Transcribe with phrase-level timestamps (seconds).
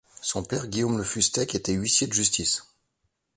[0.23, 2.63] Son père Guillaume Le Fustec était huissier de justice.